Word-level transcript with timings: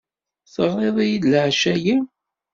Teɣriḍ-iyi-d 0.53 1.23
leɛca-ayyi? 1.31 1.97